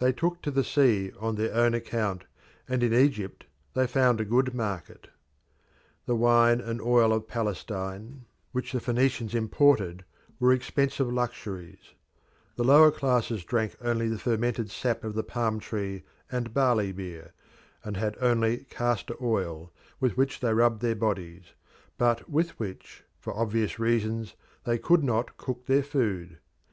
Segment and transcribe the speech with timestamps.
[0.00, 2.24] They took to the sea on their own account,
[2.68, 5.06] and in Egypt they found a good market.
[6.04, 10.04] The wine and oil of Palestine, which the Phoenicians imported,
[10.40, 11.92] were expensive luxuries;
[12.56, 17.32] the lower classes drank only the fermented sap of the palm tree and barley beer,
[17.84, 19.70] and had only castor oil,
[20.00, 21.52] with which they rubbed their bodies,
[21.98, 24.34] but with which, for obvious reasons,
[24.64, 26.38] they could not cook their food.